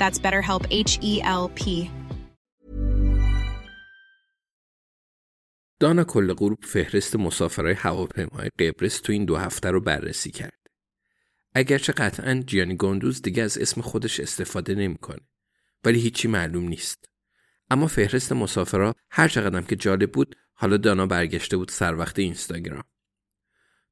That's 0.00 0.18
BetterHelp 0.24 0.64
H 0.70 0.92
E 1.02 1.14
L 1.22 1.48
P. 1.60 1.90
دانا 5.80 6.04
کل 6.04 6.32
غروب 6.32 6.64
فهرست 6.64 7.16
مسافرهای 7.16 7.74
هواپیمای 7.74 8.48
قبرس 8.58 9.00
تو 9.00 9.12
این 9.12 9.24
دو 9.24 9.36
هفته 9.36 9.70
رو 9.70 9.80
بررسی 9.80 10.30
کرد. 10.30 10.58
اگرچه 11.54 11.92
قطعا 11.92 12.42
جیانی 12.46 12.76
گندوز 12.76 13.22
دیگه 13.22 13.42
از 13.42 13.58
اسم 13.58 13.80
خودش 13.80 14.20
استفاده 14.20 14.74
نمی‌کنه 14.74 15.20
ولی 15.84 16.00
هیچی 16.00 16.28
معلوم 16.28 16.68
نیست. 16.68 17.04
اما 17.70 17.86
فهرست 17.86 18.32
مسافرها 18.32 18.94
هر 19.10 19.28
چقدرم 19.28 19.64
که 19.64 19.76
جالب 19.76 20.12
بود 20.12 20.36
حالا 20.52 20.76
دانا 20.76 21.06
برگشته 21.06 21.56
بود 21.56 21.68
سر 21.68 21.94
وقت 21.94 22.18
اینستاگرام. 22.18 22.84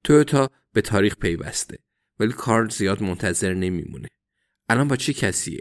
تویوتا 0.04 0.50
به 0.72 0.80
تاریخ 0.80 1.16
پیوسته 1.16 1.78
ولی 2.18 2.32
کارل 2.32 2.68
زیاد 2.68 3.02
منتظر 3.02 3.54
نمیمونه. 3.54 4.08
الان 4.68 4.88
با 4.88 4.96
چه 4.96 5.12
کسیه؟ 5.12 5.60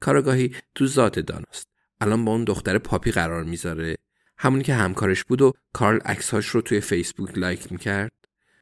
کارآگاهی 0.00 0.56
تو 0.74 0.86
ذات 0.86 1.18
داناست. 1.18 1.68
الان 2.00 2.24
با 2.24 2.32
اون 2.32 2.44
دختر 2.44 2.78
پاپی 2.78 3.10
قرار 3.10 3.44
می‌ذاره. 3.44 3.96
همونی 4.38 4.64
که 4.64 4.74
همکارش 4.74 5.24
بود 5.24 5.42
و 5.42 5.52
کارل 5.72 6.00
عکسهاش 6.00 6.46
رو 6.46 6.60
توی 6.60 6.80
فیسبوک 6.80 7.38
لایک 7.38 7.72
می‌کرد. 7.72 8.12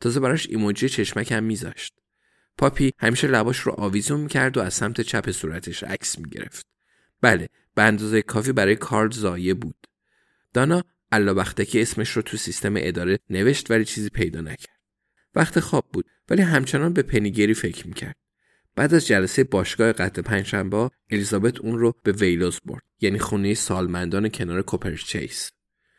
تازه 0.00 0.20
براش 0.20 0.46
ایموجی 0.46 0.88
چشمک 0.88 1.32
هم 1.32 1.44
میذاشت. 1.44 1.94
پاپی 2.58 2.92
همیشه 2.98 3.26
لباش 3.26 3.58
رو 3.58 3.72
آویزون 3.72 4.20
می‌کرد 4.20 4.56
و 4.56 4.60
از 4.60 4.74
سمت 4.74 5.00
چپ 5.00 5.30
صورتش 5.30 5.82
عکس 5.82 6.18
می‌گرفت. 6.18 6.66
بله 7.20 7.48
به 7.74 7.82
اندازه 7.82 8.22
کافی 8.22 8.52
برای 8.52 8.76
کارل 8.76 9.10
ضایع 9.10 9.54
بود. 9.54 9.86
دانا 10.54 10.84
که 11.68 11.82
اسمش 11.82 12.10
رو 12.10 12.22
تو 12.22 12.36
سیستم 12.36 12.74
اداره 12.76 13.18
نوشت 13.30 13.70
ولی 13.70 13.84
چیزی 13.84 14.08
پیدا 14.08 14.40
نکرد. 14.40 14.78
وقت 15.34 15.60
خواب 15.60 15.88
بود 15.92 16.06
ولی 16.28 16.42
همچنان 16.42 16.92
به 16.92 17.02
پنیگری 17.02 17.54
فکر 17.54 17.86
می‌کرد. 17.86 18.16
بعد 18.78 18.94
از 18.94 19.06
جلسه 19.06 19.44
باشگاه 19.44 19.92
قطع 19.92 20.22
پنجشنبه 20.22 20.90
الیزابت 21.10 21.60
اون 21.60 21.78
رو 21.78 21.94
به 22.02 22.12
ویلوز 22.12 22.58
برد 22.64 22.82
یعنی 23.00 23.18
خونه 23.18 23.54
سالمندان 23.54 24.28
کنار 24.28 24.62
کوپرچیس 24.62 25.50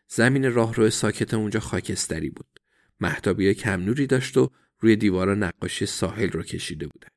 زمین 0.07 0.53
راهرو 0.53 0.89
ساکت 0.89 1.33
اونجا 1.33 1.59
خاکستری 1.59 2.29
بود. 2.29 2.59
محتابی 2.99 3.53
کم 3.53 3.81
نوری 3.81 4.07
داشت 4.07 4.37
و 4.37 4.49
روی 4.79 4.95
دیوارا 4.95 5.35
نقاشی 5.35 5.85
ساحل 5.85 6.29
رو 6.29 6.43
کشیده 6.43 6.87
بودن. 6.87 7.07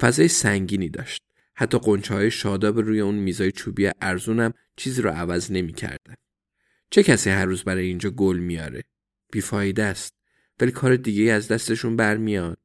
فضای 0.00 0.28
سنگینی 0.28 0.88
داشت. 0.88 1.22
حتی 1.54 1.78
قنچه 1.78 2.14
های 2.14 2.30
شاداب 2.30 2.78
روی 2.78 3.00
اون 3.00 3.14
میزای 3.14 3.52
چوبی 3.52 3.90
ارزونم 4.00 4.52
چیزی 4.76 5.02
رو 5.02 5.10
عوض 5.10 5.52
نمی‌کردن. 5.52 6.14
چه 6.90 7.02
کسی 7.02 7.30
هر 7.30 7.44
روز 7.44 7.64
برای 7.64 7.86
اینجا 7.86 8.10
گل 8.10 8.38
میاره؟ 8.38 8.82
بیفایده 9.32 9.82
است. 9.82 10.14
ولی 10.60 10.70
کار 10.70 10.96
دیگه 10.96 11.32
از 11.32 11.48
دستشون 11.48 11.96
برمیاد. 11.96 12.58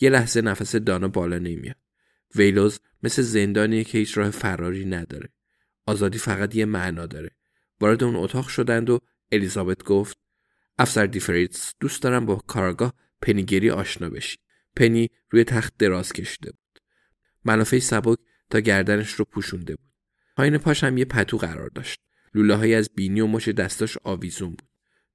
یه 0.00 0.10
لحظه 0.10 0.40
نفس 0.40 0.76
دانا 0.76 1.08
بالا 1.08 1.38
نمیاد. 1.38 1.76
ویلوز 2.34 2.80
مثل 3.02 3.22
زندانیه 3.22 3.84
که 3.84 3.98
هیچ 3.98 4.18
راه 4.18 4.30
فراری 4.30 4.84
نداره. 4.84 5.28
آزادی 5.86 6.18
فقط 6.18 6.54
یه 6.54 6.64
معنا 6.64 7.06
داره. 7.06 7.30
وارد 7.80 8.04
اون 8.04 8.16
اتاق 8.16 8.48
شدند 8.48 8.90
و 8.90 9.00
الیزابت 9.32 9.82
گفت 9.82 10.18
افسر 10.78 11.06
دیفریتس 11.06 11.74
دوست 11.80 12.02
دارم 12.02 12.26
با 12.26 12.36
کارگاه 12.36 12.94
پنیگری 13.22 13.70
آشنا 13.70 14.10
بشی 14.10 14.38
پنی 14.76 15.10
روی 15.30 15.44
تخت 15.44 15.74
دراز 15.78 16.12
کشیده 16.12 16.50
بود 16.50 16.80
ملافه 17.44 17.78
سبک 17.78 18.18
تا 18.50 18.60
گردنش 18.60 19.12
رو 19.12 19.24
پوشونده 19.24 19.76
بود 19.76 19.92
پایین 20.36 20.58
پاش 20.58 20.84
هم 20.84 20.98
یه 20.98 21.04
پتو 21.04 21.38
قرار 21.38 21.70
داشت 21.74 22.00
لوله 22.34 22.54
های 22.54 22.74
از 22.74 22.90
بینی 22.94 23.20
و 23.20 23.26
مش 23.26 23.48
دستاش 23.48 23.98
آویزون 24.04 24.48
بود 24.48 24.68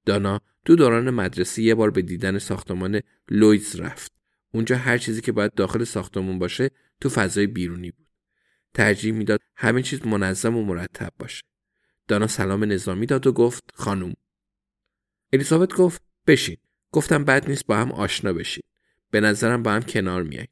دانا 0.05 0.41
تو 0.65 0.75
دوران 0.75 1.09
مدرسه 1.09 1.61
یه 1.61 1.75
بار 1.75 1.91
به 1.91 2.01
دیدن 2.01 2.37
ساختمان 2.37 3.01
لویدز 3.29 3.75
رفت 3.75 4.11
اونجا 4.51 4.77
هر 4.77 4.97
چیزی 4.97 5.21
که 5.21 5.31
باید 5.31 5.53
داخل 5.53 5.83
ساختمان 5.83 6.39
باشه 6.39 6.71
تو 7.01 7.09
فضای 7.09 7.47
بیرونی 7.47 7.91
بود. 7.91 8.07
ترجیح 8.73 9.13
می‌داد 9.13 9.39
همه 9.55 9.83
چیز 9.83 10.05
منظم 10.05 10.57
و 10.57 10.65
مرتب 10.65 11.13
باشه. 11.19 11.43
دانا 12.07 12.27
سلام 12.27 12.63
نظامی 12.63 13.05
داد 13.05 13.27
و 13.27 13.31
گفت 13.31 13.63
خانوم. 13.73 14.13
الیزابت 15.33 15.73
گفت 15.73 16.01
بشین. 16.27 16.57
گفتم 16.91 17.23
بد 17.23 17.49
نیست 17.49 17.65
با 17.65 17.77
هم 17.77 17.91
آشنا 17.91 18.33
بشین. 18.33 18.63
به 19.11 19.19
نظرم 19.19 19.63
با 19.63 19.71
هم 19.71 19.81
کنار 19.81 20.23
میای 20.23 20.47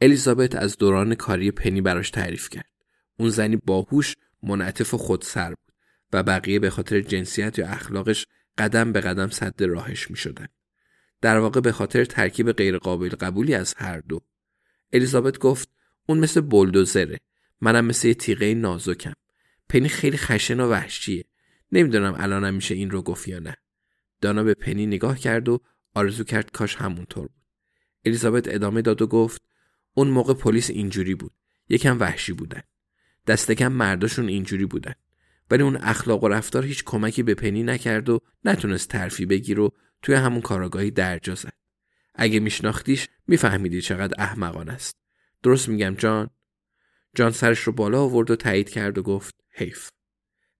الیزابت 0.00 0.54
از 0.54 0.76
دوران 0.76 1.14
کاری 1.14 1.50
پنی 1.50 1.80
براش 1.80 2.10
تعریف 2.10 2.48
کرد. 2.48 2.70
اون 3.18 3.28
زنی 3.28 3.56
باهوش 3.56 4.14
منعطف 4.42 4.94
و 4.94 4.98
خودسر 4.98 5.48
بود 5.48 5.74
و 6.12 6.22
بقیه 6.22 6.58
به 6.58 6.70
خاطر 6.70 7.00
جنسیت 7.00 7.58
یا 7.58 7.68
اخلاقش 7.68 8.26
قدم 8.58 8.92
به 8.92 9.00
قدم 9.00 9.28
صد 9.28 9.62
راهش 9.62 10.10
می 10.10 10.16
شدن. 10.16 10.46
در 11.24 11.38
واقع 11.38 11.60
به 11.60 11.72
خاطر 11.72 12.04
ترکیب 12.04 12.52
غیرقابل 12.52 13.08
قبولی 13.08 13.54
از 13.54 13.74
هر 13.76 14.00
دو. 14.00 14.20
الیزابت 14.92 15.38
گفت 15.38 15.68
اون 16.06 16.18
مثل 16.18 16.40
بلدوزره. 16.40 17.20
منم 17.60 17.84
مثل 17.84 18.08
یه 18.08 18.14
تیغه 18.14 18.54
نازکم. 18.54 19.12
پنی 19.68 19.88
خیلی 19.88 20.16
خشن 20.16 20.60
و 20.60 20.70
وحشیه 20.70 21.24
نمی‌دونم 21.72 22.14
الانم 22.18 22.54
میشه 22.54 22.74
این 22.74 22.90
رو 22.90 23.02
گفت 23.02 23.28
یا 23.28 23.38
نه 23.38 23.56
دانا 24.20 24.44
به 24.44 24.54
پنی 24.54 24.86
نگاه 24.86 25.18
کرد 25.18 25.48
و 25.48 25.60
آرزو 25.94 26.24
کرد 26.24 26.50
کاش 26.50 26.76
همونطور 26.76 27.26
بود 27.26 27.44
الیزابت 28.04 28.48
ادامه 28.48 28.82
داد 28.82 29.02
و 29.02 29.06
گفت 29.06 29.42
اون 29.94 30.08
موقع 30.08 30.34
پلیس 30.34 30.70
اینجوری 30.70 31.14
بود 31.14 31.32
یکم 31.68 32.00
وحشی 32.00 32.32
بودن 32.32 32.62
دستکم 33.26 33.72
مرداشون 33.72 34.28
اینجوری 34.28 34.66
بودن 34.66 34.94
ولی 35.50 35.62
اون 35.62 35.76
اخلاق 35.76 36.24
و 36.24 36.28
رفتار 36.28 36.64
هیچ 36.64 36.84
کمکی 36.84 37.22
به 37.22 37.34
پنی 37.34 37.62
نکرد 37.62 38.08
و 38.08 38.20
نتونست 38.44 38.88
ترفی 38.88 39.26
بگیر 39.26 39.60
و 39.60 39.74
توی 40.04 40.14
همون 40.14 40.40
کاراگاهی 40.40 40.90
درجا 40.90 41.34
زد 41.34 41.52
اگه 42.14 42.40
میشناختیش 42.40 43.08
میفهمیدی 43.26 43.82
چقدر 43.82 44.14
احمقان 44.18 44.68
است. 44.68 44.96
درست 45.42 45.68
میگم 45.68 45.94
جان؟ 45.94 46.30
جان 47.14 47.30
سرش 47.30 47.58
رو 47.58 47.72
بالا 47.72 48.02
آورد 48.02 48.30
و 48.30 48.36
تایید 48.36 48.70
کرد 48.70 48.98
و 48.98 49.02
گفت 49.02 49.34
حیف. 49.50 49.90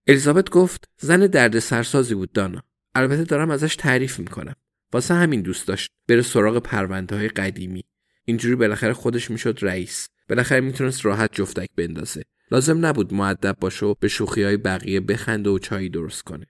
الیزابت 0.06 0.50
گفت 0.50 0.88
زن 0.96 1.26
درد 1.26 1.58
سرسازی 1.58 2.14
بود 2.14 2.32
دانا. 2.32 2.62
البته 2.94 3.25
دارم 3.25 3.50
ازش 3.50 3.76
تعریف 3.76 4.19
می‌کنم. 4.19 4.55
واسه 4.93 5.14
همین 5.14 5.43
دوست 5.43 5.69
داشت 5.69 5.90
بره 6.08 6.23
سراغ 6.23 6.58
پرونده 6.58 7.17
های 7.17 7.29
قدیمی. 7.29 7.85
اینجوری 8.25 8.55
بالاخره 8.55 8.93
خودش 8.93 9.31
می‌شد 9.31 9.58
رئیس. 9.62 10.08
بالاخره 10.29 10.61
می‌تونست 10.61 11.05
راحت 11.05 11.31
جفتک 11.32 11.70
بندازه. 11.76 12.23
لازم 12.50 12.87
نبود 12.87 13.14
معدب 13.14 13.56
باشه 13.61 13.87
و 13.87 13.94
به 14.00 14.08
شوخی 14.08 14.43
های 14.43 14.56
بقیه 14.56 15.00
بخنده 15.00 15.50
و 15.50 15.58
چایی 15.58 15.88
درست 15.88 16.23
کنه. 16.23 16.47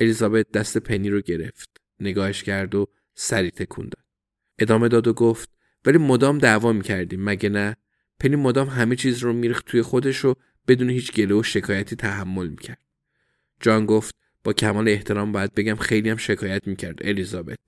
الیزابت 0.00 0.50
دست 0.50 0.78
پنی 0.78 1.10
رو 1.10 1.20
گرفت. 1.20 1.85
نگاهش 2.00 2.42
کرد 2.42 2.74
و 2.74 2.86
سری 3.14 3.50
تکون 3.50 3.84
داد 3.84 4.04
ادامه 4.58 4.88
داد 4.88 5.08
و 5.08 5.12
گفت 5.12 5.50
ولی 5.84 5.98
مدام 5.98 6.38
دعوا 6.38 6.72
می‌کردیم 6.72 7.24
مگه 7.24 7.48
نه 7.48 7.76
پنی 8.20 8.36
مدام 8.36 8.68
همه 8.68 8.96
چیز 8.96 9.18
رو 9.18 9.32
میریخت 9.32 9.66
توی 9.66 9.82
خودش 9.82 10.24
و 10.24 10.34
بدون 10.68 10.90
هیچ 10.90 11.12
گله 11.12 11.34
و 11.34 11.42
شکایتی 11.42 11.96
تحمل 11.96 12.48
می‌کرد. 12.48 12.80
جان 13.60 13.86
گفت 13.86 14.14
با 14.44 14.52
کمال 14.52 14.88
احترام 14.88 15.32
باید 15.32 15.54
بگم 15.54 15.74
خیلی 15.74 16.10
هم 16.10 16.16
شکایت 16.16 16.66
می‌کرد 16.66 17.06
الیزابت. 17.06 17.58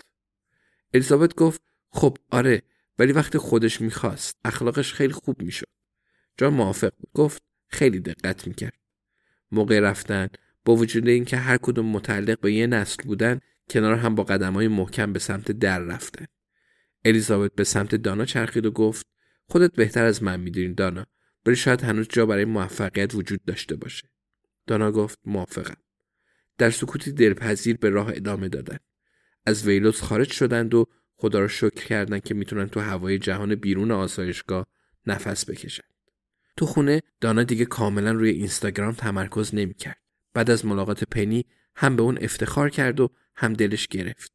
الیزابت 0.94 1.34
گفت 1.34 1.62
خب 1.88 2.18
آره 2.30 2.62
ولی 2.98 3.12
وقتی 3.12 3.38
خودش 3.38 3.80
می‌خواست 3.80 4.36
اخلاقش 4.44 4.92
خیلی 4.92 5.12
خوب 5.12 5.42
می‌شد. 5.42 5.68
جان 6.36 6.54
موافق 6.54 6.92
بود 6.98 7.10
گفت 7.14 7.42
خیلی 7.66 8.00
دقت 8.00 8.46
می‌کرد. 8.46 8.78
موقع 9.50 9.80
رفتن 9.80 10.28
با 10.64 10.76
وجود 10.76 11.08
اینکه 11.08 11.36
هر 11.36 11.56
کدوم 11.56 11.86
متعلق 11.86 12.40
به 12.40 12.52
یه 12.52 12.66
نسل 12.66 13.02
بودن 13.02 13.40
کنار 13.70 13.94
هم 13.94 14.14
با 14.14 14.24
قدم 14.24 14.52
های 14.52 14.68
محکم 14.68 15.12
به 15.12 15.18
سمت 15.18 15.52
در 15.52 15.78
رفتن. 15.78 16.26
الیزابت 17.04 17.54
به 17.54 17.64
سمت 17.64 17.94
دانا 17.94 18.24
چرخید 18.24 18.66
و 18.66 18.70
گفت 18.70 19.06
خودت 19.46 19.72
بهتر 19.72 20.04
از 20.04 20.22
من 20.22 20.40
می‌دونی 20.40 20.74
دانا 20.74 21.06
ولی 21.46 21.56
شاید 21.56 21.82
هنوز 21.82 22.06
جا 22.08 22.26
برای 22.26 22.44
موفقیت 22.44 23.14
وجود 23.14 23.44
داشته 23.44 23.76
باشه. 23.76 24.10
دانا 24.66 24.92
گفت 24.92 25.18
موافقم. 25.24 25.76
در 26.58 26.70
سکوتی 26.70 27.12
دلپذیر 27.12 27.76
به 27.76 27.90
راه 27.90 28.08
ادامه 28.14 28.48
دادن. 28.48 28.78
از 29.46 29.66
ویلوس 29.66 30.02
خارج 30.02 30.32
شدند 30.32 30.74
و 30.74 30.86
خدا 31.16 31.40
را 31.40 31.48
شکر 31.48 31.84
کردند 31.84 32.22
که 32.22 32.34
می‌تونن 32.34 32.68
تو 32.68 32.80
هوای 32.80 33.18
جهان 33.18 33.54
بیرون 33.54 33.90
آسایشگاه 33.90 34.66
نفس 35.06 35.50
بکشند. 35.50 35.94
تو 36.56 36.66
خونه 36.66 37.02
دانا 37.20 37.42
دیگه 37.42 37.64
کاملا 37.64 38.12
روی 38.12 38.30
اینستاگرام 38.30 38.92
تمرکز 38.92 39.54
نمی‌کرد. 39.54 40.00
بعد 40.34 40.50
از 40.50 40.66
ملاقات 40.66 41.04
پنی 41.04 41.44
هم 41.76 41.96
به 41.96 42.02
اون 42.02 42.18
افتخار 42.20 42.70
کرد 42.70 43.00
و 43.00 43.10
هم 43.38 43.52
دلش 43.52 43.86
گرفت. 43.86 44.32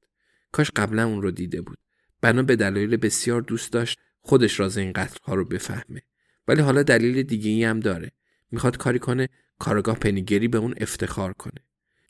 کاش 0.52 0.72
قبلا 0.76 1.06
اون 1.06 1.22
رو 1.22 1.32
دیده 1.32 1.62
بود. 1.62 1.78
بنا 2.22 2.44
به 2.44 2.56
دلایل 2.56 2.98
بسیار 2.98 3.42
دوست 3.42 3.74
داشت 3.74 4.00
خودش 4.22 4.60
راز 4.60 4.78
این 4.78 4.94
قتل 4.94 5.18
ها 5.24 5.36
رو 5.36 5.46
بفهمه. 5.46 6.02
ولی 6.48 6.62
حالا 6.62 6.84
دلیل 6.84 7.24
دیگه 7.24 7.50
ای 7.50 7.64
هم 7.64 7.80
داره. 7.80 8.12
می‌خواد 8.52 8.78
کاری 8.78 9.00
کنه 9.00 9.30
کارگاه 9.60 10.00
پنیگری 10.00 10.48
به 10.48 10.58
اون 10.58 10.74
افتخار 10.78 11.34
کنه. 11.34 11.62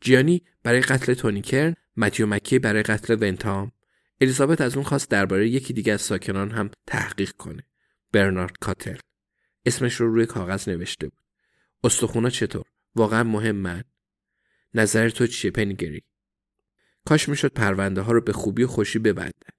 جیانی 0.01 0.43
برای 0.63 0.81
قتل 0.81 1.13
تونی 1.13 1.41
کرن، 1.41 1.75
متیو 1.97 2.27
مکی 2.27 2.59
برای 2.59 2.83
قتل 2.83 3.17
ونتام. 3.21 3.71
الیزابت 4.21 4.61
از 4.61 4.75
اون 4.75 4.85
خواست 4.85 5.09
درباره 5.09 5.49
یکی 5.49 5.73
دیگه 5.73 5.93
از 5.93 6.01
ساکنان 6.01 6.51
هم 6.51 6.71
تحقیق 6.87 7.31
کنه. 7.31 7.63
برنارد 8.11 8.57
کاتل. 8.59 8.97
اسمش 9.65 9.95
رو 9.95 10.13
روی 10.13 10.25
کاغذ 10.25 10.69
نوشته 10.69 11.07
بود. 11.07 11.23
استخونا 11.83 12.29
چطور؟ 12.29 12.65
واقعا 12.95 13.23
مهمن؟ 13.23 13.83
نظر 14.73 15.09
تو 15.09 15.27
چیه 15.27 15.51
پنیگری؟ 15.51 16.03
کاش 17.05 17.29
می‌شد 17.29 17.53
پرونده 17.53 18.01
ها 18.01 18.11
رو 18.11 18.21
به 18.21 18.33
خوبی 18.33 18.63
و 18.63 18.67
خوشی 18.67 18.99
ببندن. 18.99 19.49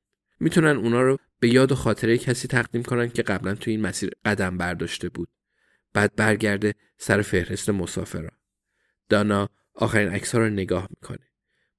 می‌تونن 0.40 0.76
اونا 0.76 1.02
رو 1.02 1.18
به 1.40 1.48
یاد 1.48 1.72
و 1.72 1.74
خاطره 1.74 2.18
کسی 2.18 2.48
تقدیم 2.48 2.82
کنن 2.82 3.08
که 3.08 3.22
قبلا 3.22 3.54
تو 3.54 3.70
این 3.70 3.80
مسیر 3.80 4.10
قدم 4.24 4.58
برداشته 4.58 5.08
بود. 5.08 5.28
بعد 5.92 6.16
برگرده 6.16 6.74
سر 6.98 7.22
فهرست 7.22 7.70
مسافرا. 7.70 8.30
دانا 9.08 9.48
آخرین 9.74 10.08
عکس 10.08 10.34
رو 10.34 10.48
نگاه 10.48 10.88
می‌کنه. 10.90 11.30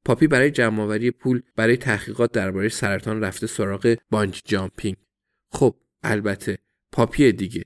پاپی 0.05 0.27
برای 0.27 0.51
جمعآوری 0.51 1.11
پول 1.11 1.41
برای 1.55 1.77
تحقیقات 1.77 2.31
درباره 2.31 2.69
سرطان 2.69 3.21
رفته 3.21 3.47
سراغ 3.47 3.97
بانج 4.11 4.41
جامپینگ. 4.45 4.95
خب 5.51 5.75
البته 6.03 6.57
پاپی 6.91 7.31
دیگه 7.31 7.65